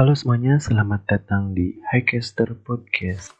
Halo 0.00 0.16
semuanya, 0.16 0.56
selamat 0.56 1.12
datang 1.12 1.52
di 1.52 1.76
Highcaster 1.92 2.56
Podcast. 2.56 3.39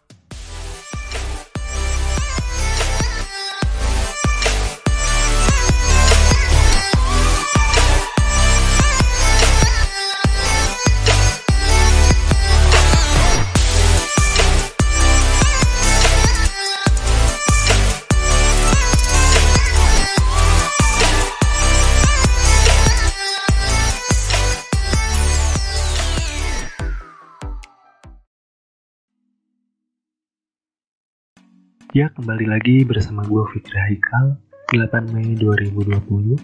Ya, 31.91 32.07
kembali 32.15 32.47
lagi 32.47 32.87
bersama 32.87 33.27
gue 33.27 33.43
Fikri 33.51 33.75
Haikal, 33.75 34.39
8 34.71 35.11
Mei 35.11 35.35
2020. 35.35 36.39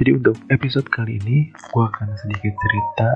Jadi 0.00 0.10
untuk 0.16 0.32
episode 0.48 0.88
kali 0.88 1.20
ini, 1.20 1.52
gue 1.52 1.84
akan 1.84 2.08
sedikit 2.16 2.56
cerita 2.56 3.10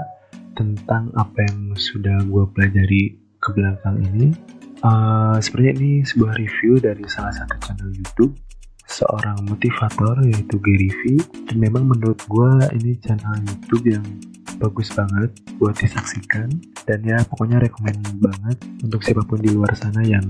tentang 0.53 1.09
apa 1.17 1.33
yang 1.49 1.73
sudah 1.73 2.29
gue 2.29 2.45
pelajari 2.53 3.17
ke 3.41 3.49
belakang 3.57 4.05
ini. 4.05 4.37
Uh, 4.85 5.41
sebenarnya 5.41 5.81
ini 5.81 5.93
sebuah 6.05 6.37
review 6.37 6.77
dari 6.77 7.09
salah 7.09 7.33
satu 7.33 7.57
channel 7.65 7.89
YouTube 7.89 8.37
seorang 8.85 9.41
motivator 9.49 10.21
yaitu 10.29 10.61
Gary 10.61 10.93
V 10.93 11.25
dan 11.49 11.57
memang 11.57 11.89
menurut 11.89 12.21
gue 12.29 12.53
ini 12.77 13.01
channel 13.01 13.33
YouTube 13.49 13.97
yang 13.97 14.05
bagus 14.61 14.93
banget 14.93 15.33
buat 15.57 15.73
disaksikan 15.81 16.53
dan 16.85 17.01
ya 17.01 17.25
pokoknya 17.25 17.65
rekomend 17.65 18.05
banget 18.21 18.61
untuk 18.85 19.01
siapa 19.01 19.25
pun 19.25 19.41
di 19.41 19.49
luar 19.49 19.73
sana 19.73 20.05
yang 20.05 20.29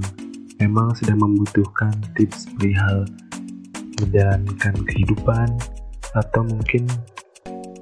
memang 0.60 0.92
sedang 0.98 1.22
membutuhkan 1.22 1.92
tips 2.18 2.50
perihal 2.58 3.06
menjalankan 4.02 4.74
kehidupan 4.90 5.48
atau 6.12 6.42
mungkin 6.44 6.84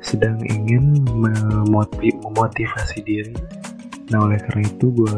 sedang 0.04 0.38
ingin 0.46 1.02
memotivasi 1.70 2.98
diri. 3.04 3.34
Nah 4.12 4.26
oleh 4.26 4.38
karena 4.42 4.66
itu 4.68 4.90
gue 4.92 5.16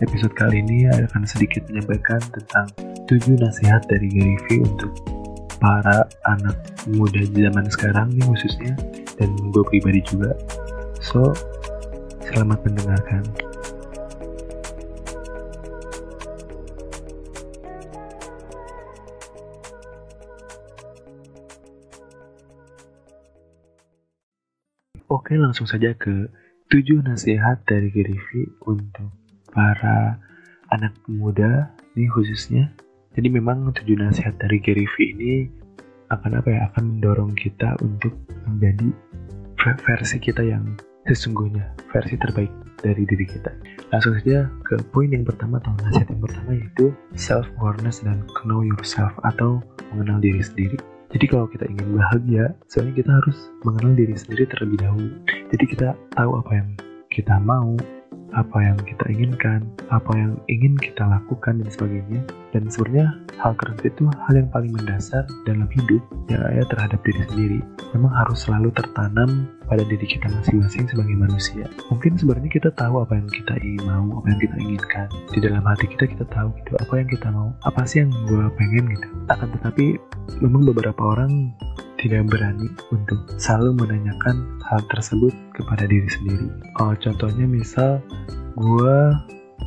episode 0.00 0.34
kali 0.34 0.64
ini 0.64 0.88
akan 0.88 1.22
sedikit 1.28 1.64
menyampaikan 1.68 2.20
tentang 2.32 2.66
7 3.06 3.38
nasihat 3.38 3.82
dari 3.90 4.08
Gary 4.10 4.38
V 4.46 4.66
untuk 4.66 4.92
para 5.60 6.08
anak 6.26 6.56
muda 6.88 7.20
zaman 7.36 7.66
sekarang 7.68 8.08
nih 8.16 8.24
khususnya 8.24 8.72
dan 9.20 9.28
gue 9.52 9.62
pribadi 9.68 10.00
juga. 10.08 10.32
So, 11.04 11.36
selamat 12.24 12.64
mendengarkan. 12.64 13.49
Oke, 25.30 25.38
langsung 25.38 25.70
saja 25.70 25.94
ke 25.94 26.26
7 26.74 27.06
nasihat 27.06 27.62
dari 27.62 27.86
V 27.94 28.50
untuk 28.66 29.14
para 29.54 30.18
anak 30.74 30.90
muda 31.06 31.70
ini 31.94 32.10
khususnya. 32.10 32.66
Jadi 33.14 33.30
memang 33.30 33.70
7 33.70 33.94
nasihat 33.94 34.34
dari 34.42 34.58
V 34.58 34.94
ini 34.98 35.46
akan 36.10 36.42
apa 36.42 36.50
ya? 36.50 36.66
Akan 36.66 36.98
mendorong 36.98 37.38
kita 37.38 37.78
untuk 37.78 38.10
menjadi 38.42 38.90
versi 39.86 40.18
kita 40.18 40.42
yang 40.42 40.66
sesungguhnya, 41.06 41.78
versi 41.94 42.18
terbaik 42.18 42.50
dari 42.82 43.06
diri 43.06 43.22
kita. 43.22 43.54
Langsung 43.94 44.18
saja 44.18 44.50
ke 44.66 44.82
poin 44.90 45.14
yang 45.14 45.22
pertama 45.22 45.62
atau 45.62 45.78
nasihat 45.78 46.10
yang 46.10 46.26
pertama 46.26 46.58
yaitu 46.58 46.90
self 47.14 47.46
awareness 47.62 48.02
dan 48.02 48.26
know 48.42 48.66
yourself 48.66 49.14
atau 49.22 49.62
mengenal 49.94 50.18
diri 50.18 50.42
sendiri 50.42 50.78
jadi 51.10 51.26
kalau 51.26 51.50
kita 51.50 51.66
ingin 51.66 51.98
bahagia, 51.98 52.54
sebenarnya 52.70 53.02
kita 53.02 53.10
harus 53.18 53.38
mengenal 53.66 53.92
diri 53.98 54.14
sendiri 54.14 54.46
terlebih 54.46 54.78
dahulu. 54.78 55.10
Jadi 55.50 55.64
kita 55.66 55.88
tahu 56.14 56.30
apa 56.38 56.52
yang 56.54 56.68
kita 57.10 57.34
mau, 57.42 57.74
apa 58.34 58.58
yang 58.62 58.78
kita 58.82 59.04
inginkan, 59.10 59.66
apa 59.90 60.12
yang 60.14 60.38
ingin 60.46 60.74
kita 60.78 61.02
lakukan 61.06 61.58
dan 61.62 61.68
sebagainya. 61.70 62.20
Dan 62.50 62.66
sebenarnya 62.66 63.14
hal 63.38 63.54
tersebut 63.58 63.94
itu 63.94 64.04
hal 64.26 64.34
yang 64.34 64.50
paling 64.50 64.74
mendasar 64.74 65.22
dalam 65.46 65.70
hidup 65.70 66.02
ya, 66.26 66.38
ya 66.50 66.64
terhadap 66.66 66.98
diri 67.06 67.22
sendiri. 67.30 67.60
Memang 67.94 68.10
harus 68.10 68.42
selalu 68.42 68.74
tertanam 68.74 69.46
pada 69.70 69.86
diri 69.86 70.02
kita 70.02 70.26
masing-masing 70.30 70.90
sebagai 70.90 71.14
manusia. 71.14 71.66
Mungkin 71.90 72.18
sebenarnya 72.18 72.50
kita 72.50 72.70
tahu 72.74 73.02
apa 73.02 73.14
yang 73.14 73.28
kita 73.30 73.54
ingin 73.62 73.82
mau, 73.86 74.18
apa 74.18 74.26
yang 74.34 74.40
kita 74.42 74.56
inginkan. 74.58 75.06
Di 75.30 75.38
dalam 75.38 75.62
hati 75.62 75.86
kita 75.86 76.04
kita 76.10 76.24
tahu 76.30 76.50
gitu 76.58 76.72
apa 76.78 76.92
yang 76.98 77.08
kita 77.10 77.28
mau, 77.30 77.54
apa 77.62 77.80
sih 77.86 78.02
yang 78.02 78.10
gue 78.26 78.44
pengen 78.58 78.84
gitu. 78.98 79.08
Akan 79.30 79.48
tetapi 79.54 79.98
memang 80.42 80.66
beberapa 80.66 81.02
orang 81.02 81.54
tidak 82.00 82.32
berani 82.32 82.72
untuk 82.90 83.20
selalu 83.36 83.84
menanyakan 83.84 84.58
hal 84.72 84.80
tersebut 84.88 85.36
kepada 85.52 85.84
diri 85.84 86.08
sendiri. 86.08 86.48
Oh, 86.80 86.96
contohnya 86.96 87.44
misal 87.44 88.00
gue 88.56 88.96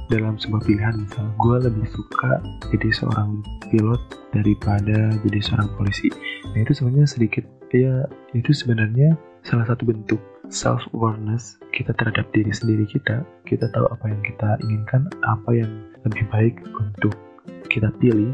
dalam 0.09 0.35
sebuah 0.41 0.65
pilihan 0.65 0.95
misal 1.05 1.25
gue 1.37 1.57
lebih 1.69 1.85
suka 1.93 2.41
jadi 2.73 2.89
seorang 2.91 3.45
pilot 3.69 4.01
daripada 4.33 5.13
jadi 5.21 5.39
seorang 5.39 5.69
polisi. 5.77 6.09
Nah 6.51 6.59
itu 6.65 6.73
sebenarnya 6.73 7.07
sedikit 7.07 7.45
ya 7.69 8.05
itu 8.33 8.51
sebenarnya 8.53 9.13
salah 9.45 9.69
satu 9.69 9.85
bentuk 9.85 10.21
self 10.49 10.81
awareness 10.97 11.61
kita 11.71 11.93
terhadap 11.95 12.25
diri 12.33 12.49
sendiri 12.49 12.89
kita. 12.89 13.21
Kita 13.45 13.69
tahu 13.69 13.85
apa 13.93 14.05
yang 14.09 14.21
kita 14.25 14.57
inginkan, 14.65 15.07
apa 15.25 15.49
yang 15.53 15.71
lebih 16.03 16.25
baik 16.33 16.55
untuk 16.81 17.13
kita 17.69 17.93
pilih 18.01 18.33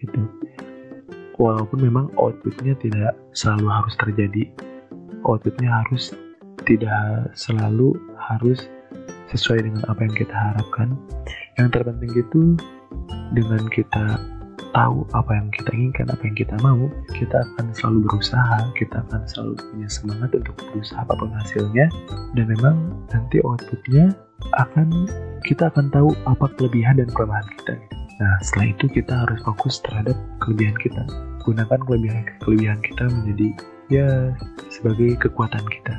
gitu 0.00 0.20
walaupun 1.40 1.80
memang 1.80 2.12
outputnya 2.20 2.76
tidak 2.84 3.16
selalu 3.32 3.66
harus 3.72 3.94
terjadi. 3.96 4.44
Outputnya 5.24 5.72
harus 5.72 6.12
tidak 6.68 7.32
selalu 7.32 7.96
harus 8.20 8.68
sesuai 9.32 9.64
dengan 9.64 9.82
apa 9.88 10.04
yang 10.04 10.14
kita 10.14 10.36
harapkan. 10.36 10.92
Yang 11.56 11.80
terpenting 11.80 12.12
itu 12.12 12.42
dengan 13.32 13.64
kita 13.72 14.20
tahu 14.70 15.02
apa 15.16 15.30
yang 15.34 15.48
kita 15.50 15.70
inginkan, 15.74 16.06
apa 16.12 16.22
yang 16.22 16.36
kita 16.36 16.54
mau, 16.62 16.86
kita 17.16 17.42
akan 17.42 17.74
selalu 17.74 18.06
berusaha, 18.06 18.58
kita 18.78 19.02
akan 19.08 19.22
selalu 19.26 19.54
punya 19.58 19.88
semangat 19.90 20.30
untuk 20.36 20.54
berusaha 20.70 21.00
apa 21.02 21.14
pun 21.18 21.30
hasilnya, 21.34 21.86
dan 22.38 22.44
memang 22.46 22.76
nanti 23.10 23.42
outputnya 23.42 24.14
akan 24.60 25.08
kita 25.42 25.72
akan 25.72 25.90
tahu 25.90 26.14
apa 26.28 26.46
kelebihan 26.54 27.02
dan 27.02 27.08
kelemahan 27.10 27.46
kita. 27.58 27.99
Nah, 28.20 28.36
setelah 28.44 28.76
itu 28.76 28.84
kita 28.92 29.24
harus 29.24 29.40
fokus 29.42 29.80
terhadap 29.80 30.14
kelebihan 30.44 30.76
kita. 30.76 31.02
Gunakan 31.40 31.80
kelebihan 31.88 32.24
kelebihan 32.44 32.78
kita 32.84 33.08
menjadi 33.08 33.48
ya 33.90 34.08
sebagai 34.70 35.18
kekuatan 35.18 35.64
kita. 35.66 35.94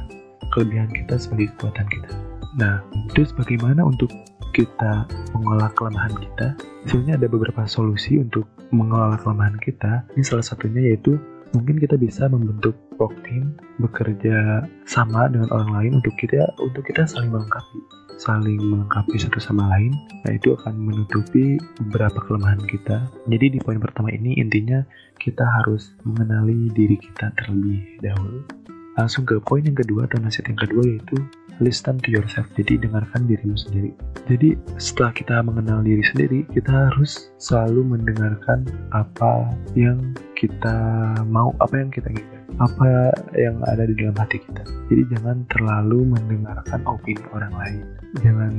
Kelebihan 0.53 0.89
kita 0.93 1.17
sebagai 1.19 1.51
kekuatan 1.57 1.87
kita. 1.91 2.11
Nah 2.59 2.83
terus 3.15 3.31
bagaimana 3.35 3.83
untuk 3.83 4.11
kita 4.51 5.07
mengolah 5.35 5.71
kelemahan 5.75 6.11
kita? 6.19 6.47
Sebenarnya 6.87 7.23
ada 7.23 7.27
beberapa 7.31 7.63
solusi 7.67 8.19
untuk 8.19 8.47
mengelola 8.75 9.15
kelemahan 9.19 9.59
kita. 9.63 10.03
Ini 10.15 10.23
salah 10.23 10.43
satunya 10.43 10.91
yaitu 10.91 11.15
mungkin 11.55 11.79
kita 11.79 11.95
bisa 11.99 12.27
membentuk 12.27 12.75
work 13.01 13.17
team 13.25 13.57
bekerja 13.81 14.61
sama 14.85 15.25
dengan 15.33 15.49
orang 15.49 15.71
lain 15.73 15.91
untuk 15.97 16.13
kita 16.21 16.45
untuk 16.61 16.85
kita 16.85 17.09
saling 17.09 17.33
melengkapi 17.33 17.81
saling 18.21 18.61
melengkapi 18.61 19.17
satu 19.17 19.41
sama 19.41 19.65
lain, 19.73 19.97
nah 20.21 20.37
itu 20.37 20.53
akan 20.53 20.77
menutupi 20.77 21.57
beberapa 21.81 22.21
kelemahan 22.29 22.61
kita. 22.69 23.01
Jadi 23.25 23.57
di 23.57 23.59
poin 23.65 23.81
pertama 23.81 24.13
ini 24.13 24.37
intinya 24.37 24.85
kita 25.17 25.41
harus 25.41 25.97
mengenali 26.05 26.69
diri 26.77 27.01
kita 27.01 27.33
terlebih 27.33 27.81
dahulu. 28.05 28.45
Langsung 28.93 29.25
ke 29.25 29.41
poin 29.41 29.65
yang 29.65 29.73
kedua 29.73 30.05
atau 30.05 30.21
nasihat 30.21 30.53
yang 30.53 30.61
kedua 30.61 30.83
yaitu 30.85 31.17
listen 31.63 31.97
to 31.97 32.13
yourself. 32.13 32.45
Jadi 32.53 32.77
dengarkan 32.77 33.25
dirimu 33.25 33.57
sendiri. 33.57 33.91
Jadi 34.29 34.53
setelah 34.77 35.13
kita 35.17 35.35
mengenal 35.41 35.81
diri 35.81 36.05
sendiri, 36.05 36.45
kita 36.53 36.69
harus 36.69 37.33
selalu 37.41 37.97
mendengarkan 37.97 38.69
apa 38.93 39.49
yang 39.73 40.13
kita 40.37 40.77
mau, 41.25 41.53
apa 41.57 41.73
yang 41.81 41.89
kita 41.89 42.13
inginkan 42.13 42.40
apa 42.59 43.13
yang 43.37 43.61
ada 43.69 43.87
di 43.87 43.95
dalam 43.95 44.17
hati 44.17 44.41
kita. 44.41 44.63
Jadi 44.91 45.03
jangan 45.15 45.45
terlalu 45.47 46.11
mendengarkan 46.11 46.81
opini 46.89 47.23
orang 47.31 47.53
lain. 47.55 47.85
Jangan 48.19 48.53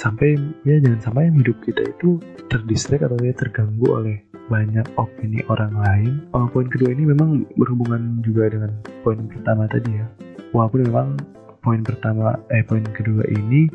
sampai 0.00 0.38
ya 0.64 0.80
jangan 0.80 1.00
sampai 1.04 1.28
hidup 1.28 1.58
kita 1.60 1.82
itu 1.84 2.16
terdistract 2.48 3.04
atau 3.04 3.20
ya 3.20 3.36
terganggu 3.36 3.86
oleh 3.90 4.16
banyak 4.50 4.86
opini 4.98 5.44
orang 5.46 5.74
lain. 5.76 6.12
Oh, 6.34 6.48
poin 6.50 6.66
kedua 6.66 6.90
ini 6.90 7.06
memang 7.06 7.46
berhubungan 7.54 8.18
juga 8.24 8.50
dengan 8.50 8.72
poin 9.06 9.20
pertama 9.30 9.70
tadi 9.70 9.94
ya. 9.94 10.06
Walaupun 10.50 10.80
memang 10.90 11.08
poin 11.60 11.84
pertama 11.84 12.36
eh 12.48 12.64
poin 12.64 12.84
kedua 12.84 13.24
ini 13.28 13.68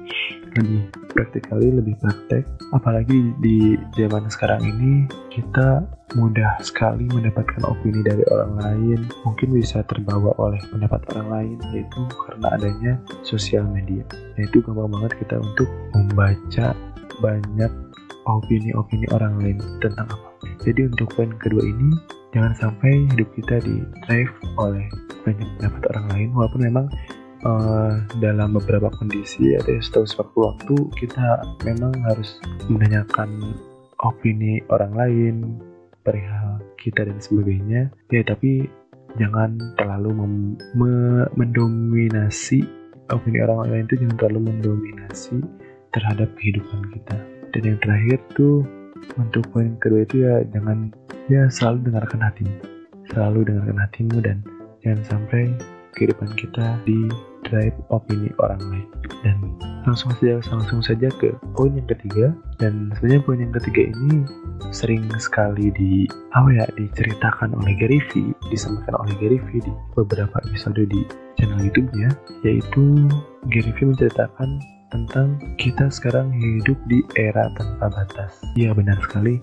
lebih 0.58 0.90
praktikali 1.14 1.70
lebih 1.70 1.96
praktek. 2.02 2.44
Apalagi 2.74 3.34
di 3.40 3.78
zaman 3.96 4.28
sekarang 4.28 4.62
ini 4.66 5.06
kita 5.30 5.86
mudah 6.18 6.58
sekali 6.64 7.06
mendapatkan 7.12 7.62
opini 7.66 8.02
dari 8.02 8.24
orang 8.34 8.54
lain. 8.60 9.00
Mungkin 9.24 9.56
bisa 9.56 9.86
terbawa 9.86 10.34
oleh 10.42 10.60
pendapat 10.70 11.02
orang 11.16 11.28
lain 11.30 11.58
yaitu 11.72 12.02
karena 12.26 12.48
adanya 12.56 12.94
sosial 13.22 13.64
media. 13.68 14.04
Nah 14.36 14.42
itu 14.44 14.60
gampang 14.66 14.92
banget 14.92 15.14
kita 15.26 15.36
untuk 15.40 15.70
membaca 15.94 16.68
banyak 17.22 17.72
opini-opini 18.26 19.06
orang 19.14 19.38
lain 19.38 19.58
tentang 19.80 20.10
apa. 20.10 20.30
Jadi 20.66 20.90
untuk 20.90 21.14
poin 21.14 21.30
kedua 21.38 21.62
ini 21.62 21.94
jangan 22.34 22.54
sampai 22.58 23.06
hidup 23.14 23.30
kita 23.38 23.62
di 23.64 23.86
drive 24.10 24.34
oleh 24.60 24.84
banyak 25.24 25.48
pendapat 25.58 25.84
orang 25.94 26.06
lain 26.12 26.30
walaupun 26.34 26.62
memang 26.66 26.86
uh, 27.46 27.94
dalam 28.20 28.58
beberapa 28.58 28.90
kondisi 28.98 29.54
ada 29.56 29.78
setahu 29.80 30.10
sewaktu 30.10 30.38
waktu 30.42 30.76
kita 30.98 31.46
memang 31.64 31.94
harus 32.10 32.42
menanyakan 32.68 33.56
opini 34.02 34.60
orang 34.74 34.94
lain 34.98 35.36
perihal 36.02 36.60
kita 36.82 37.06
dan 37.06 37.18
sebagainya. 37.22 37.90
Ya 38.10 38.22
tapi 38.26 38.66
jangan 39.16 39.58
terlalu 39.80 40.12
mendominasi 41.38 42.66
opini 43.14 43.40
orang 43.46 43.70
lain 43.70 43.86
itu 43.88 43.96
jangan 44.06 44.18
terlalu 44.20 44.40
mendominasi 44.52 45.38
terhadap 45.94 46.30
kehidupan 46.42 46.82
kita. 46.92 47.18
Dan 47.56 47.62
yang 47.64 47.80
terakhir 47.80 48.20
tuh 48.36 48.68
untuk 49.16 49.48
poin 49.54 49.78
kedua 49.80 50.04
itu 50.04 50.26
ya 50.28 50.44
jangan 50.52 50.92
ya 51.32 51.48
selalu 51.48 51.94
dengarkan 51.94 52.22
hatimu. 52.26 52.56
Selalu 53.14 53.40
dengarkan 53.48 53.78
hatimu 53.80 54.18
dan 54.20 54.38
jangan 54.82 55.02
sampai 55.06 55.54
kehidupan 55.96 56.30
kita 56.36 56.76
di 56.84 57.08
drive 57.48 57.76
opini 57.94 58.30
orang 58.42 58.62
lain 58.70 58.88
dan 59.22 59.38
langsung 59.86 60.10
saja 60.18 60.42
langsung 60.50 60.82
saja 60.82 61.08
ke 61.22 61.32
poin 61.54 61.72
yang 61.78 61.86
ketiga 61.86 62.34
dan 62.58 62.90
sebenarnya 62.98 63.22
poin 63.22 63.40
yang 63.40 63.54
ketiga 63.54 63.94
ini 63.94 64.26
sering 64.74 65.06
sekali 65.22 65.70
di 65.78 66.10
apa 66.34 66.50
ya 66.52 66.66
diceritakan 66.74 67.54
oleh 67.54 67.74
Gary 67.78 68.02
V 68.12 68.34
disampaikan 68.50 68.98
oleh 68.98 69.14
Gary 69.22 69.40
V 69.40 69.62
di 69.62 69.72
beberapa 69.94 70.42
episode 70.50 70.82
di 70.90 71.02
channel 71.38 71.62
YouTube-nya 71.62 72.10
yaitu 72.42 73.06
Gary 73.54 73.72
V 73.78 73.94
menceritakan 73.94 74.50
tentang 74.94 75.36
kita 75.60 75.92
sekarang 75.92 76.32
hidup 76.32 76.78
di 76.88 77.04
era 77.20 77.52
tanpa 77.60 77.92
batas. 77.92 78.32
Iya 78.56 78.72
benar 78.72 78.96
sekali. 79.04 79.42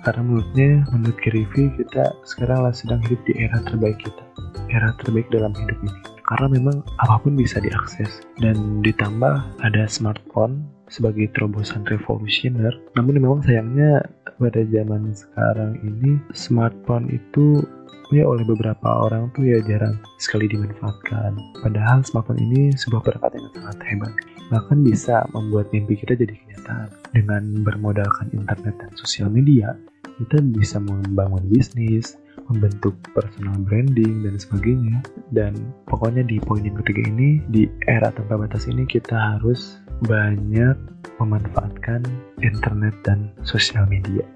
Karena 0.00 0.22
menurutnya, 0.24 0.70
menurut 0.96 1.18
V, 1.20 1.54
kita 1.76 2.04
sekarang 2.24 2.72
sedang 2.72 3.00
hidup 3.04 3.20
di 3.28 3.32
era 3.36 3.60
terbaik 3.64 4.00
kita. 4.00 4.24
Era 4.72 4.96
terbaik 4.96 5.28
dalam 5.28 5.52
hidup 5.52 5.76
ini. 5.84 6.00
Karena 6.24 6.46
memang 6.46 6.80
apa 7.02 7.20
pun 7.20 7.36
bisa 7.36 7.60
diakses. 7.60 8.24
Dan 8.40 8.80
ditambah 8.80 9.44
ada 9.60 9.84
smartphone 9.90 10.64
sebagai 10.90 11.28
terobosan 11.36 11.84
revolusioner. 11.86 12.74
Namun 12.96 13.20
memang 13.20 13.40
sayangnya 13.44 14.02
pada 14.40 14.64
zaman 14.72 15.12
sekarang 15.12 15.76
ini 15.84 16.16
smartphone 16.32 17.12
itu 17.12 17.60
ya 18.10 18.26
oleh 18.26 18.42
beberapa 18.42 19.06
orang 19.06 19.30
tuh 19.38 19.46
ya 19.46 19.58
jarang 19.62 19.98
sekali 20.18 20.50
dimanfaatkan. 20.50 21.38
Padahal 21.62 22.02
smartphone 22.02 22.42
ini 22.42 22.74
sebuah 22.74 23.06
perangkat 23.06 23.38
yang 23.38 23.46
sangat 23.54 23.78
hebat. 23.86 24.12
Bahkan 24.50 24.78
bisa 24.82 25.22
membuat 25.30 25.70
mimpi 25.70 25.94
kita 25.94 26.18
jadi 26.18 26.34
kenyataan. 26.34 26.88
Dengan 27.14 27.42
bermodalkan 27.66 28.30
internet 28.34 28.74
dan 28.78 28.90
sosial 28.98 29.30
media 29.30 29.74
kita 30.20 30.42
bisa 30.42 30.76
membangun 30.82 31.40
bisnis 31.48 32.20
membentuk 32.50 32.92
personal 33.14 33.54
branding 33.62 34.26
dan 34.26 34.34
sebagainya. 34.36 34.98
Dan 35.30 35.54
pokoknya 35.86 36.26
di 36.26 36.42
poin 36.42 36.66
yang 36.66 36.76
ketiga 36.82 37.06
ini 37.06 37.38
di 37.54 37.70
era 37.86 38.10
tanpa 38.10 38.42
batas 38.42 38.66
ini 38.66 38.84
kita 38.90 39.14
harus 39.14 39.78
banyak 40.10 40.74
memanfaatkan 41.22 42.02
internet 42.42 42.96
dan 43.06 43.30
sosial 43.46 43.86
media. 43.86 44.26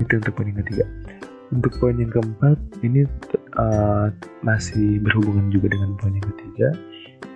Itu 0.00 0.16
untuk 0.16 0.32
poin 0.32 0.48
yang 0.48 0.64
ketiga 0.64 0.88
untuk 1.52 1.72
poin 1.80 1.96
yang 1.96 2.12
keempat 2.12 2.58
ini 2.84 3.08
uh, 3.56 4.12
masih 4.44 5.00
berhubungan 5.00 5.48
juga 5.48 5.72
dengan 5.72 5.96
poin 5.96 6.14
yang 6.14 6.26
ketiga 6.36 6.68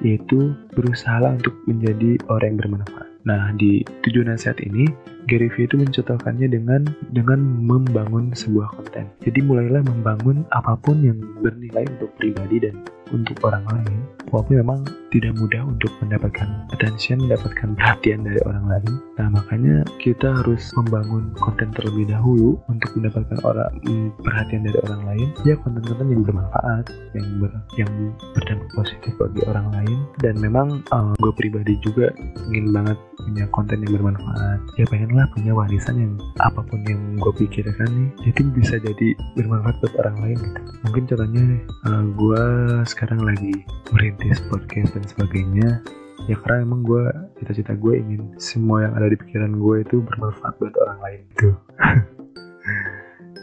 yaitu 0.02 0.54
berusaha 0.74 1.22
untuk 1.22 1.54
menjadi 1.70 2.18
orang 2.26 2.54
yang 2.54 2.58
bermanfaat. 2.58 3.08
Nah, 3.22 3.54
di 3.54 3.86
tujuh 4.02 4.26
nasihat 4.26 4.58
ini, 4.58 4.90
Gary 5.30 5.48
Vee 5.54 5.70
itu 5.70 5.78
mencontohkannya 5.78 6.48
dengan 6.50 6.82
dengan 7.14 7.40
membangun 7.42 8.34
sebuah 8.34 8.74
konten. 8.74 9.06
Jadi 9.22 9.38
mulailah 9.42 9.82
membangun 9.86 10.42
apa 10.50 10.74
pun 10.82 10.98
yang 11.02 11.18
bernilai 11.40 11.86
untuk 11.98 12.10
pribadi 12.18 12.58
dan 12.62 12.74
untuk 13.12 13.36
orang 13.44 13.62
lain. 13.68 14.00
Walaupun 14.32 14.64
memang 14.64 14.80
tidak 15.12 15.36
mudah 15.36 15.60
untuk 15.68 15.92
mendapatkan 16.00 16.48
attention, 16.72 17.20
mendapatkan 17.20 17.76
perhatian 17.76 18.24
dari 18.24 18.40
orang 18.48 18.64
lain. 18.64 18.92
Nah, 19.20 19.28
makanya 19.28 19.84
kita 20.00 20.32
harus 20.40 20.72
membangun 20.72 21.36
konten 21.36 21.68
terlebih 21.76 22.08
dahulu 22.08 22.56
untuk 22.72 22.90
mendapatkan 22.96 23.38
orang 23.44 23.68
mm, 23.84 24.08
perhatian 24.24 24.64
dari 24.64 24.78
orang 24.88 25.02
lain. 25.04 25.28
Ya, 25.44 25.54
konten-konten 25.60 26.08
yang 26.08 26.24
bermanfaat, 26.24 26.84
yang 27.12 27.26
ber, 27.44 27.52
yang 27.76 27.92
berdampak 28.32 28.70
positif 28.72 29.12
bagi 29.20 29.44
orang 29.44 29.68
lain. 29.76 29.98
Dan 30.24 30.34
memang 30.40 30.80
uh, 30.88 31.12
gue 31.20 31.32
pribadi 31.36 31.76
juga 31.84 32.08
ingin 32.48 32.72
banget 32.72 32.96
punya 33.20 33.44
konten 33.52 33.84
yang 33.84 33.92
bermanfaat 34.00 34.58
ya 34.80 34.86
pengenlah 35.12 35.28
punya 35.36 35.52
warisan 35.52 35.96
yang 36.00 36.14
apa 36.40 36.64
pun 36.64 36.80
yang 36.88 37.20
gue 37.20 37.44
pikirkan 37.44 37.84
nih 37.84 38.32
itu 38.32 38.48
bisa 38.56 38.80
jadi 38.80 39.12
bermanfaat 39.36 39.76
buat 39.84 39.94
orang 40.00 40.16
lain 40.24 40.38
gitu. 40.40 40.60
Mungkin 40.88 41.02
contohnya 41.04 41.44
uh, 41.84 42.04
gue 42.16 42.44
sekarang 42.88 43.20
lagi 43.20 43.52
merintis 43.92 44.40
podcast 44.48 44.96
dan 44.96 45.04
sebagainya. 45.04 45.84
Ya 46.32 46.40
karena 46.40 46.64
emang 46.64 46.80
gue 46.88 47.04
cita-cita 47.36 47.76
gue 47.76 48.00
ingin 48.00 48.40
semua 48.40 48.88
yang 48.88 48.96
ada 48.96 49.12
di 49.12 49.20
pikiran 49.20 49.52
gue 49.52 49.84
itu 49.84 50.00
bermanfaat 50.00 50.56
buat 50.56 50.74
orang 50.80 50.98
lain 51.04 51.20
gitu. 51.36 51.50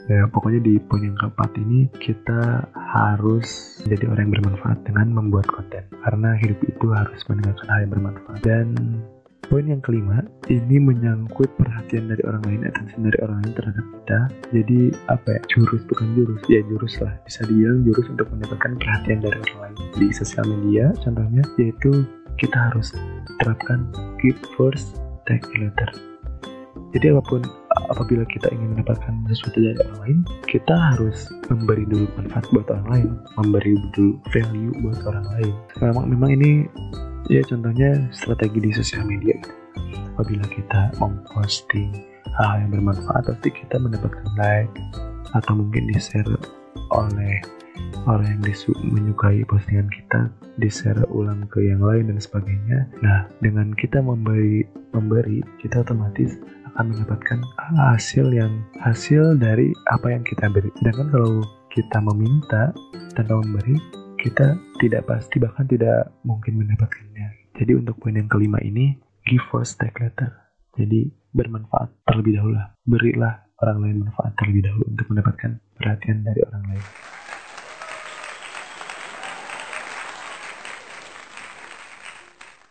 Ya 0.10 0.26
pokoknya 0.26 0.66
di 0.66 0.82
poin 0.90 1.06
yang 1.06 1.14
keempat 1.22 1.54
ini 1.62 1.86
kita 2.02 2.66
harus 2.74 3.78
menjadi 3.86 4.10
orang 4.10 4.22
yang 4.26 4.34
bermanfaat 4.42 4.78
dengan 4.82 5.08
membuat 5.14 5.46
konten. 5.46 5.86
Karena 6.02 6.34
hidup 6.34 6.58
itu 6.66 6.90
harus 6.90 7.22
mendengarkan 7.30 7.68
hal 7.70 7.80
yang 7.86 7.92
bermanfaat. 7.94 8.40
Dan 8.42 8.66
Poin 9.50 9.66
yang 9.66 9.82
kelima, 9.82 10.22
ini 10.46 10.78
menyangkut 10.78 11.50
perhatian 11.58 12.06
dari 12.06 12.22
orang 12.30 12.46
lain, 12.46 12.70
attention 12.70 13.02
dari 13.10 13.18
orang 13.26 13.42
lain 13.42 13.54
terhadap 13.58 13.86
kita. 13.98 14.20
Jadi 14.54 14.80
apa 15.10 15.26
ya, 15.26 15.42
jurus 15.50 15.82
bukan 15.90 16.08
jurus, 16.14 16.42
ya 16.46 16.62
jurus 16.70 16.94
lah. 17.02 17.18
Bisa 17.26 17.50
dibilang 17.50 17.82
jurus 17.82 18.06
untuk 18.14 18.30
mendapatkan 18.30 18.78
perhatian 18.78 19.26
dari 19.26 19.42
orang 19.42 19.74
lain 19.74 19.76
di 19.98 20.08
sosial 20.14 20.46
media. 20.46 20.94
Contohnya 21.02 21.42
yaitu 21.58 22.06
kita 22.38 22.58
harus 22.70 22.94
terapkan 23.42 23.90
give 24.22 24.38
first, 24.54 25.02
take 25.26 25.42
later. 25.58 25.90
Jadi 26.94 27.10
apa 27.10 27.22
pun 27.26 27.42
apabila 27.90 28.30
kita 28.30 28.54
ingin 28.54 28.78
mendapatkan 28.78 29.14
sesuatu 29.34 29.58
dari 29.58 29.82
orang 29.82 30.00
lain, 30.06 30.18
kita 30.46 30.78
harus 30.94 31.26
memberi 31.50 31.90
dulu 31.90 32.06
manfaat 32.22 32.46
buat 32.54 32.70
orang 32.70 32.88
lain, 32.94 33.10
memberi 33.34 33.74
dulu 33.98 34.22
value 34.30 34.78
buat 34.86 35.02
orang 35.10 35.26
lain. 35.42 35.54
Memang 35.82 36.06
memang 36.06 36.30
ini 36.38 36.52
ya 37.28 37.44
contohnya 37.44 38.08
strategi 38.16 38.60
di 38.64 38.72
sosial 38.72 39.04
media. 39.04 39.36
Apabila 40.16 40.48
kita 40.48 40.96
memposting 41.00 41.92
hal 42.40 42.64
yang 42.64 42.72
bermanfaat 42.72 43.28
pasti 43.28 43.50
kita 43.52 43.76
mendapatkan 43.80 44.28
like 44.40 44.72
atau 45.36 45.60
mungkin 45.60 45.92
di 45.92 45.98
share 46.00 46.28
oleh 46.96 47.36
orang 48.08 48.40
yang 48.40 48.42
disu 48.44 48.72
menyukai 48.84 49.44
postingan 49.48 49.88
kita 49.92 50.32
di 50.60 50.68
share 50.68 51.00
ulang 51.12 51.48
ke 51.52 51.64
yang 51.64 51.84
lain 51.84 52.12
dan 52.12 52.20
sebagainya. 52.20 52.88
Nah 53.04 53.28
dengan 53.44 53.72
kita 53.76 54.00
memberi 54.04 54.68
memberi 54.92 55.44
kita 55.60 55.84
otomatis 55.84 56.36
akan 56.76 56.96
mendapatkan 56.96 57.40
hasil 57.76 58.32
yang 58.32 58.64
hasil 58.84 59.36
dari 59.40 59.72
apa 59.92 60.16
yang 60.16 60.24
kita 60.24 60.48
beri. 60.52 60.72
Sedangkan 60.80 61.08
kalau 61.12 61.34
kita 61.72 61.98
meminta 62.02 62.72
tanpa 63.16 63.40
memberi 63.44 63.78
kita 64.20 64.56
tidak 64.80 65.12
pasti 65.12 65.38
bahkan 65.44 65.68
tidak 65.68 66.16
mungkin 66.24 66.56
mendapatkannya. 66.64 67.52
Jadi 67.60 67.72
untuk 67.76 68.00
poin 68.00 68.16
yang 68.16 68.32
kelima 68.32 68.64
ini, 68.64 68.96
give 69.28 69.44
first, 69.52 69.76
take 69.76 70.00
later. 70.00 70.32
Jadi 70.80 71.12
bermanfaat 71.36 71.92
terlebih 72.08 72.40
dahulu 72.40 72.56
lah. 72.56 72.72
Berilah 72.88 73.34
orang 73.60 73.78
lain 73.84 73.98
manfaat 74.08 74.32
terlebih 74.40 74.72
dahulu 74.72 74.86
untuk 74.88 75.06
mendapatkan 75.12 75.52
perhatian 75.76 76.24
dari 76.24 76.42
orang 76.48 76.64
lain. 76.72 76.86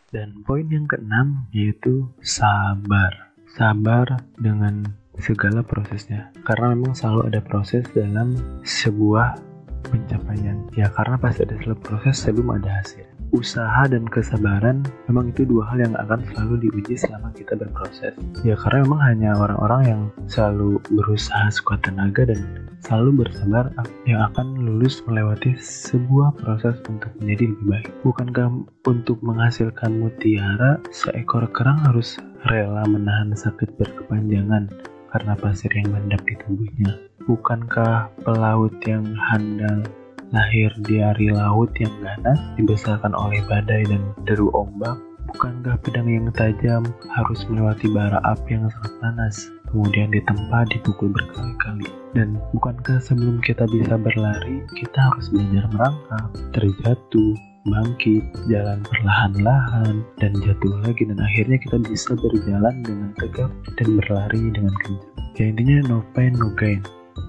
Dan 0.08 0.40
poin 0.40 0.64
yang 0.72 0.88
keenam 0.88 1.52
yaitu 1.52 2.08
sabar. 2.24 3.36
Sabar 3.52 4.24
dengan 4.40 4.88
segala 5.20 5.60
prosesnya. 5.60 6.32
Karena 6.48 6.72
memang 6.72 6.96
selalu 6.96 7.28
ada 7.28 7.40
proses 7.44 7.84
dalam 7.92 8.32
sebuah 8.64 9.47
pencapaian 9.86 10.66
ya 10.74 10.90
karena 10.92 11.14
pasti 11.20 11.46
ada 11.46 11.54
selalu 11.62 11.78
proses 11.80 12.16
sebelum 12.18 12.58
ada 12.58 12.70
hasil 12.82 13.18
usaha 13.32 13.84
dan 13.88 14.08
kesabaran 14.08 14.80
memang 15.04 15.32
itu 15.32 15.44
dua 15.44 15.68
hal 15.68 15.84
yang 15.84 15.94
akan 16.00 16.24
selalu 16.32 16.68
diuji 16.68 16.96
selama 16.96 17.28
kita 17.36 17.60
berproses. 17.60 18.16
Ya 18.40 18.56
karena 18.56 18.88
memang 18.88 19.00
hanya 19.04 19.30
orang-orang 19.36 19.82
yang 19.84 20.02
selalu 20.30 20.80
berusaha 20.88 21.52
sekuat 21.52 21.84
tenaga 21.84 22.24
dan 22.24 22.68
selalu 22.80 23.24
bersabar 23.24 23.68
yang 24.08 24.24
akan 24.32 24.56
lulus 24.64 25.04
melewati 25.04 25.52
sebuah 25.60 26.40
proses 26.40 26.80
untuk 26.88 27.12
menjadi 27.20 27.52
lebih 27.52 27.66
baik. 27.68 27.88
Bukankah 28.00 28.48
untuk 28.88 29.18
menghasilkan 29.20 29.92
mutiara, 30.00 30.80
seekor 30.88 31.44
kerang 31.52 31.84
harus 31.84 32.16
rela 32.48 32.86
menahan 32.88 33.34
sakit 33.36 33.76
berkepanjangan 33.76 34.70
karena 35.12 35.32
pasir 35.38 35.70
yang 35.72 35.88
mengendap 35.92 36.22
di 36.28 36.34
tubuhnya? 36.40 36.92
Bukankah 37.24 38.08
pelaut 38.24 38.74
yang 38.84 39.04
handal 39.16 39.84
lahir 40.32 40.68
di 40.84 41.00
hari 41.00 41.32
laut 41.32 41.72
yang 41.80 41.92
ganas, 42.04 42.40
dibesarkan 42.60 43.16
oleh 43.16 43.40
badai 43.48 43.84
dan 43.88 44.02
deru 44.28 44.52
ombak, 44.52 44.96
bukankah 45.32 45.76
pedang 45.80 46.08
yang 46.08 46.28
tajam 46.32 46.84
harus 47.12 47.44
melewati 47.48 47.88
bara 47.92 48.20
api 48.24 48.56
yang 48.56 48.68
sangat 48.68 48.92
panas, 49.00 49.34
kemudian 49.68 50.12
ditempa 50.12 50.68
dipukul 50.68 51.12
berkali-kali? 51.12 51.88
Dan 52.16 52.40
bukankah 52.56 53.00
sebelum 53.00 53.40
kita 53.44 53.68
bisa 53.68 53.96
berlari, 53.96 54.64
kita 54.76 55.12
harus 55.12 55.28
belajar 55.32 55.64
merangkak, 55.72 56.26
terjatuh, 56.56 57.32
bangkit, 57.68 58.24
jalan 58.48 58.80
perlahan-lahan, 58.84 60.04
dan 60.18 60.32
jatuh 60.42 60.74
lagi, 60.84 61.04
dan 61.06 61.18
akhirnya 61.20 61.58
kita 61.60 61.76
bisa 61.84 62.12
berjalan 62.16 62.74
dengan 62.84 63.10
tegap 63.20 63.50
dan 63.78 63.88
berlari 64.00 64.42
dengan 64.52 64.74
kencang. 64.82 65.14
Ya 65.38 65.44
intinya 65.54 65.76
no 65.86 65.98
pain 66.12 66.34
no 66.34 66.50
gain. 66.58 66.82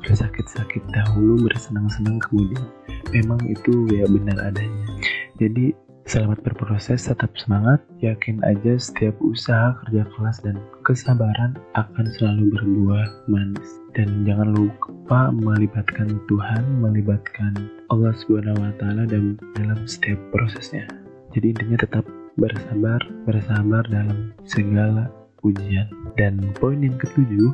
Bersakit-sakit 0.06 0.82
dahulu 0.90 1.46
bersenang-senang 1.46 2.18
kemudian 2.26 2.66
memang 3.14 3.42
itu 3.46 3.86
ya 3.94 4.06
benar 4.10 4.54
adanya. 4.54 4.86
Jadi 5.38 5.74
selamat 6.10 6.42
berproses 6.42 7.06
tetap 7.06 7.30
semangat 7.38 7.86
yakin 8.02 8.42
aja 8.42 8.82
setiap 8.82 9.14
usaha 9.22 9.78
kerja 9.86 10.04
keras 10.10 10.42
dan 10.42 10.58
kesabaran 10.82 11.54
akan 11.78 12.06
selalu 12.18 12.50
berbuah 12.58 13.30
manis 13.30 13.79
dan 13.98 14.26
jangan 14.28 14.54
lupa 14.54 15.34
melibatkan 15.34 16.22
Tuhan 16.30 16.64
melibatkan 16.82 17.54
Allah 17.90 18.14
Subhanahu 18.22 18.62
wa 18.62 18.72
taala 18.78 19.10
dalam 19.10 19.38
dalam 19.58 19.80
setiap 19.90 20.18
prosesnya. 20.30 20.86
Jadi 21.34 21.54
intinya 21.54 21.78
tetap 21.82 22.06
bersabar 22.38 23.02
bersabar 23.26 23.84
dalam 23.90 24.34
segala 24.46 25.10
ujian. 25.42 25.88
Dan 26.18 26.40
poin 26.60 26.82
yang 26.84 26.98
ketujuh 27.00 27.54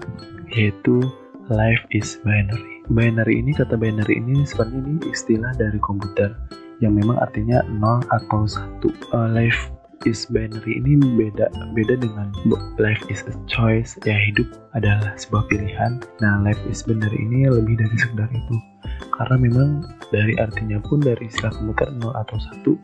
yaitu 0.52 1.02
life 1.52 1.82
is 1.94 2.18
binary. 2.26 2.82
Binary 2.90 3.42
ini 3.42 3.52
kata 3.54 3.78
binary 3.78 4.18
ini 4.18 4.46
sebenarnya 4.46 4.82
ini 4.82 4.96
istilah 5.14 5.52
dari 5.58 5.78
komputer 5.82 6.34
yang 6.84 6.98
memang 6.98 7.16
artinya 7.22 7.64
0 7.72 8.04
atau 8.12 8.44
1 8.44 8.84
uh, 9.16 9.30
life 9.32 9.72
is 10.04 10.28
binary 10.28 10.84
ini 10.84 11.00
beda 11.00 11.48
beda 11.72 11.96
dengan 11.96 12.36
life 12.76 13.00
is 13.08 13.24
a 13.26 13.36
choice. 13.48 13.96
Ya 14.04 14.20
hidup 14.20 14.52
adalah 14.76 15.16
sebuah 15.16 15.48
pilihan. 15.48 16.04
Nah 16.20 16.44
life 16.44 16.60
is 16.68 16.84
binary 16.84 17.16
ini 17.16 17.48
lebih 17.48 17.80
dari 17.80 17.96
sekedar 17.96 18.28
itu. 18.36 18.56
Karena 19.16 19.36
memang 19.40 19.70
dari 20.12 20.36
artinya 20.36 20.84
pun 20.84 21.00
dari 21.00 21.32
istilah 21.32 21.56
komputer 21.56 21.90
0 21.96 22.12
atau 22.12 22.38
1 22.38 22.76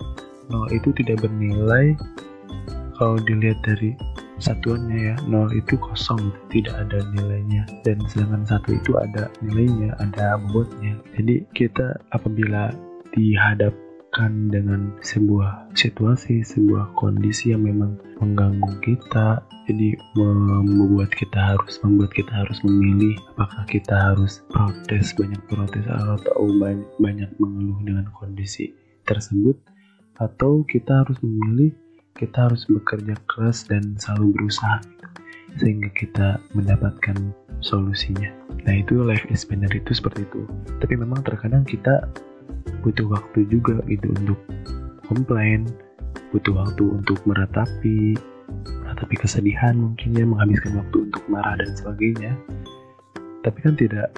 0 0.51 0.77
itu 0.77 0.89
tidak 1.03 1.27
bernilai. 1.27 1.95
Kalau 2.95 3.17
dilihat 3.25 3.59
dari 3.65 3.97
satuannya 4.41 5.13
ya 5.13 5.15
nol 5.29 5.49
itu 5.53 5.77
kosong 5.77 6.33
tidak 6.49 6.73
ada 6.87 7.05
nilainya. 7.13 7.67
Dan 7.85 8.01
sedangkan 8.09 8.47
satu 8.47 8.77
itu 8.77 8.95
ada 8.97 9.29
nilainya 9.43 9.93
ada 10.01 10.39
bobotnya. 10.39 10.97
Jadi 11.17 11.45
kita 11.53 11.99
apabila 12.15 12.73
dihadapkan 14.11 14.51
dengan 14.51 14.91
sebuah 14.99 15.71
situasi 15.71 16.43
sebuah 16.43 16.99
kondisi 16.99 17.55
yang 17.55 17.63
memang 17.63 17.95
mengganggu 18.19 18.75
kita 18.83 19.39
jadi 19.71 19.95
membuat 20.67 21.15
kita 21.15 21.55
harus 21.55 21.79
membuat 21.79 22.11
kita 22.11 22.43
harus 22.43 22.59
memilih 22.67 23.15
apakah 23.31 23.63
kita 23.71 23.95
harus 23.95 24.43
protes 24.51 25.15
banyak 25.15 25.39
protes 25.47 25.85
atau 25.87 26.43
banyak, 26.59 26.87
banyak 26.99 27.31
mengeluh 27.39 27.79
dengan 27.87 28.05
kondisi 28.11 28.75
tersebut 29.07 29.55
atau 30.19 30.67
kita 30.67 31.07
harus 31.07 31.15
memilih 31.23 31.71
kita 32.19 32.51
harus 32.51 32.67
bekerja 32.67 33.15
keras 33.31 33.63
dan 33.63 33.95
selalu 33.95 34.35
berusaha 34.35 34.83
gitu, 34.83 35.07
sehingga 35.55 35.89
kita 35.95 36.27
mendapatkan 36.51 37.15
solusinya. 37.63 38.27
Nah 38.67 38.75
itu 38.75 38.99
life 39.07 39.23
is 39.31 39.47
benar 39.47 39.71
itu 39.71 39.95
seperti 39.95 40.27
itu. 40.27 40.43
Tapi 40.83 40.99
memang 40.99 41.23
terkadang 41.23 41.63
kita 41.63 42.11
butuh 42.81 43.07
waktu 43.11 43.45
juga 43.47 43.79
gitu 43.85 44.09
untuk 44.23 44.39
komplain, 45.05 45.67
butuh 46.31 46.55
waktu 46.55 46.83
untuk 46.87 47.19
meratapi, 47.27 48.15
meratapi 48.81 49.15
kesedihan 49.19 49.77
mungkin 49.77 50.15
ya 50.15 50.25
menghabiskan 50.25 50.79
waktu 50.79 51.11
untuk 51.11 51.23
marah 51.29 51.59
dan 51.59 51.71
sebagainya. 51.75 52.31
Tapi 53.41 53.57
kan 53.61 53.75
tidak 53.75 54.13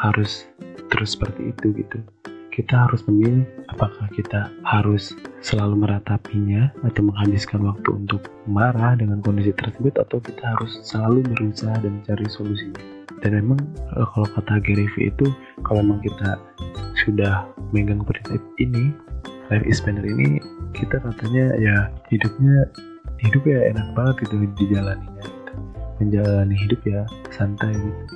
harus 0.00 0.48
terus 0.90 1.14
seperti 1.14 1.52
itu 1.54 1.76
gitu 1.76 1.98
kita 2.50 2.86
harus 2.86 3.00
memilih 3.06 3.46
apakah 3.70 4.06
kita 4.12 4.50
harus 4.66 5.14
selalu 5.40 5.86
meratapinya 5.86 6.68
atau 6.82 7.06
menghabiskan 7.06 7.62
waktu 7.62 7.88
untuk 7.94 8.26
marah 8.50 8.98
dengan 8.98 9.22
kondisi 9.22 9.54
tersebut 9.54 9.94
atau 9.96 10.18
kita 10.18 10.42
harus 10.42 10.82
selalu 10.82 11.24
berusaha 11.30 11.74
dan 11.78 12.02
cari 12.04 12.26
solusinya 12.26 12.82
dan 13.22 13.38
memang 13.38 13.60
eh, 13.96 14.06
kalau 14.14 14.26
kata 14.36 14.60
Gary 14.60 14.86
V 14.96 15.14
itu 15.14 15.26
kalau 15.64 15.80
memang 15.84 16.02
kita 16.02 16.36
sudah 17.06 17.46
megang 17.72 18.02
prinsip 18.04 18.42
ini 18.58 18.92
life 19.48 19.64
is 19.64 19.80
better 19.80 20.04
ini 20.04 20.42
kita 20.74 20.98
katanya 21.00 21.54
ya 21.58 21.76
hidupnya 22.12 22.66
hidup 23.20 23.42
ya 23.44 23.58
enak 23.72 23.86
banget 23.92 24.14
gitu 24.26 24.34
dijalaninya 24.56 25.22
gitu. 25.22 25.52
menjalani 26.00 26.56
hidup 26.56 26.80
ya 26.88 27.02
santai 27.32 27.72
gitu 27.72 28.14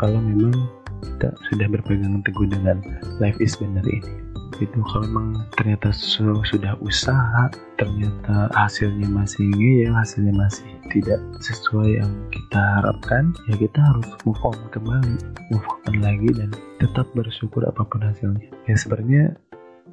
kalau 0.00 0.20
memang 0.22 0.54
kita 1.02 1.28
sudah 1.50 1.66
berpegang 1.70 2.22
teguh 2.22 2.46
dengan 2.46 2.78
life 3.22 3.38
is 3.38 3.58
benar 3.58 3.84
ini. 3.86 4.28
Itu 4.58 4.82
kalau 4.90 5.06
memang 5.06 5.46
ternyata 5.54 5.94
sudah 5.94 6.74
usaha 6.82 7.46
ternyata 7.78 8.50
hasilnya 8.58 9.06
masih 9.06 9.46
ya 9.54 9.94
hasilnya 9.94 10.34
masih 10.34 10.66
tidak 10.90 11.20
sesuai 11.38 12.02
yang 12.02 12.10
kita 12.34 12.58
harapkan 12.58 13.30
ya 13.46 13.54
kita 13.54 13.78
harus 13.78 14.08
move 14.26 14.40
on 14.42 14.58
kembali 14.74 15.14
move 15.54 15.68
on 15.86 15.94
lagi 16.02 16.26
dan 16.34 16.50
tetap 16.82 17.06
bersyukur 17.14 17.62
apa 17.70 17.86
pun 17.86 18.02
hasilnya. 18.02 18.50
Ya 18.66 18.74
sebenarnya 18.74 19.38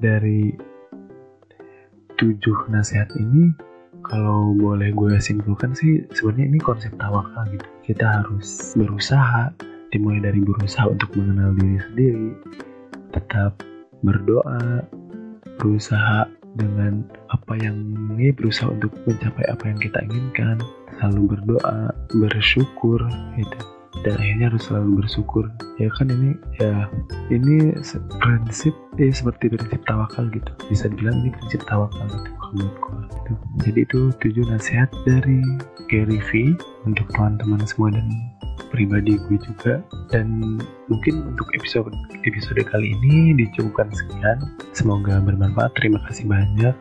dari 0.01 0.57
tujuh 2.17 2.71
nasihat 2.71 3.11
ini 3.21 3.53
kalau 4.05 4.53
boleh 4.53 4.93
gue 4.93 5.17
simpulkan 5.17 5.73
sih 5.73 6.05
sebenarnya 6.13 6.45
ini 6.53 6.59
konsep 6.61 6.93
tawakal 6.97 7.43
gitu. 7.53 7.65
Kita 7.85 8.05
harus 8.21 8.73
berusaha 8.73 9.53
dimulai 9.95 10.19
dari 10.19 10.43
berusaha 10.43 10.91
untuk 10.91 11.09
mengenal 11.15 11.55
diri 11.55 11.79
sendiri, 11.87 12.29
tetap 13.15 13.63
berdoa, 14.03 14.83
berusaha 15.57 16.27
dengan 16.55 17.07
apa 17.31 17.53
yang 17.59 17.75
ini 18.15 18.31
berusaha 18.31 18.71
untuk 18.71 18.91
mencapai 19.07 19.43
apa 19.47 19.63
yang 19.67 19.79
kita 19.79 19.99
inginkan, 20.11 20.57
selalu 20.99 21.35
berdoa, 21.35 21.95
bersyukur 22.19 22.99
gitu. 23.39 23.59
Dan 24.03 24.19
akhirnya 24.19 24.51
harus 24.51 24.67
selalu 24.67 25.01
bersyukur. 25.01 25.47
Ya 25.79 25.87
kan 25.95 26.11
ini 26.11 26.35
ya 26.59 26.91
ini 27.31 27.73
prinsip 28.19 28.75
eh 28.99 29.09
seperti 29.09 29.55
prinsip 29.55 29.81
tawakal 29.87 30.27
gitu. 30.35 30.51
Bisa 30.67 30.91
dibilang 30.91 31.23
ini 31.23 31.31
prinsip 31.31 31.63
tawakal 31.63 32.05
gitu 32.11 32.35
gitu. 32.59 33.33
Jadi 33.65 33.79
itu 33.83 33.99
tujuh 34.21 34.45
nasihat 34.47 34.89
dari 35.03 35.41
Gary 35.91 36.19
V 36.31 36.55
untuk 36.87 37.07
teman-teman 37.13 37.61
semua 37.67 37.91
dan 37.93 38.05
pribadi 38.69 39.17
gue 39.17 39.37
juga. 39.41 39.81
Dan 40.11 40.59
mungkin 40.87 41.35
untuk 41.35 41.47
episode 41.55 41.91
episode 42.23 42.61
kali 42.67 42.95
ini 42.99 43.35
dicukupkan 43.39 43.89
sekian. 43.91 44.37
Semoga 44.75 45.21
bermanfaat. 45.23 45.73
Terima 45.79 45.99
kasih 46.07 46.27
banyak 46.29 46.75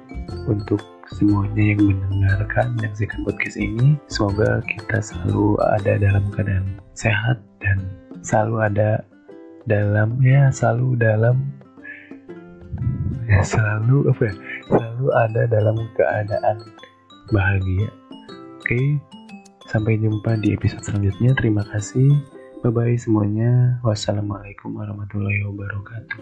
untuk 0.49 0.81
semuanya 1.13 1.77
yang 1.77 1.81
mendengarkan 1.85 2.75
menyaksikan 2.81 3.21
podcast 3.23 3.57
ini. 3.61 3.99
Semoga 4.09 4.65
kita 4.65 4.99
selalu 5.05 5.61
ada 5.77 5.93
dalam 6.01 6.25
keadaan 6.33 6.67
sehat 6.97 7.39
dan 7.61 7.79
selalu 8.25 8.57
ada 8.65 8.91
dalam 9.69 10.21
ya 10.21 10.53
selalu 10.53 10.97
dalam 11.01 11.37
ya 13.25 13.41
selalu 13.41 14.13
apa 14.13 14.23
ya 14.29 14.35
selalu 14.69 15.07
ada 15.13 15.43
dalam 15.49 15.77
keadaan 15.97 16.57
bahagia. 17.33 17.89
Oke? 18.61 18.69
okay? 18.69 19.14
Sampai 19.65 19.97
jumpa 19.97 20.37
di 20.41 20.53
episode 20.53 20.85
selanjutnya. 20.85 21.33
Terima 21.37 21.65
kasih. 21.65 22.21
Bye 22.65 22.73
bye 22.73 22.97
semuanya. 22.97 23.81
Wassalamualaikum 23.85 24.77
warahmatullahi 24.77 25.45
wabarakatuh. 25.45 26.21